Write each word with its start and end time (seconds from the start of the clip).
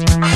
Mm-hmm. 0.00 0.29